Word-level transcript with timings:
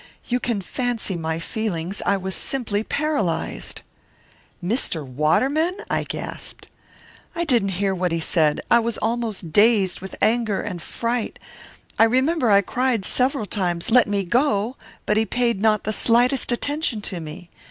"You 0.25 0.39
can 0.39 0.61
fancy 0.61 1.15
my 1.15 1.37
feelings. 1.37 2.01
I 2.07 2.17
was 2.17 2.33
simply 2.33 2.81
paralysed! 2.83 3.83
"Mr. 4.63 5.05
Waterman?' 5.05 5.77
I 5.91 6.05
gasped. 6.05 6.67
"I 7.35 7.45
didn't 7.45 7.77
hear 7.79 7.93
what 7.93 8.11
he 8.11 8.19
said; 8.19 8.61
I 8.71 8.79
was 8.79 8.97
almost 8.97 9.53
dazed 9.53 9.99
with 10.01 10.15
anger 10.19 10.59
and 10.59 10.81
fright. 10.81 11.37
I 11.99 12.05
remember 12.05 12.49
I 12.49 12.61
cried 12.61 13.05
several 13.05 13.45
times, 13.45 13.91
'Let 13.91 14.07
me 14.07 14.23
go!' 14.23 14.75
but 15.05 15.17
he 15.17 15.25
paid 15.27 15.61
not 15.61 15.83
the 15.83 15.93
slightest 15.93 16.51
attention 16.51 17.01
to 17.01 17.19
me. 17.19 17.51